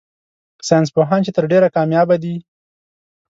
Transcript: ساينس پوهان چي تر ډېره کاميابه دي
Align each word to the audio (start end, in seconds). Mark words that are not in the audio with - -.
ساينس 0.67 0.89
پوهان 0.95 1.19
چي 1.25 1.31
تر 1.37 1.43
ډېره 1.51 1.67
کاميابه 1.75 2.15
دي 2.23 2.35